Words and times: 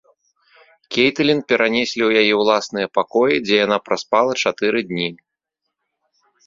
Кейтылін 0.95 1.39
перанеслі 1.53 2.01
ў 2.05 2.11
яе 2.23 2.33
ўласныя 2.41 2.87
пакоі, 2.99 3.35
дзе 3.45 3.55
яна 3.65 3.77
праспала 3.91 4.31
чатыры 4.47 4.79
дні. 4.93 5.09